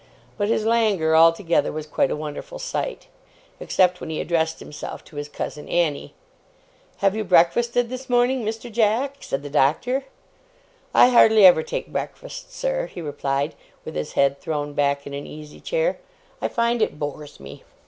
But 0.35 0.47
his 0.47 0.65
languor 0.65 1.15
altogether 1.15 1.71
was 1.71 1.85
quite 1.85 2.09
a 2.09 2.15
wonderful 2.15 2.57
sight; 2.57 3.05
except 3.59 4.01
when 4.01 4.09
he 4.09 4.19
addressed 4.19 4.59
himself 4.59 5.03
to 5.05 5.15
his 5.17 5.29
cousin 5.29 5.69
Annie. 5.69 6.15
'Have 7.01 7.15
you 7.15 7.23
breakfasted 7.23 7.87
this 7.91 8.09
morning, 8.09 8.43
Mr. 8.43 8.71
Jack?' 8.71 9.17
said 9.21 9.43
the 9.43 9.49
Doctor. 9.51 10.05
'I 10.95 11.09
hardly 11.09 11.45
ever 11.45 11.61
take 11.61 11.93
breakfast, 11.93 12.51
sir,' 12.51 12.87
he 12.87 12.99
replied, 12.99 13.53
with 13.85 13.93
his 13.93 14.13
head 14.13 14.39
thrown 14.39 14.73
back 14.73 15.05
in 15.05 15.13
an 15.13 15.27
easy 15.27 15.59
chair. 15.59 15.99
'I 16.41 16.47
find 16.47 16.81
it 16.81 16.97
bores 16.97 17.39
me. 17.39 17.63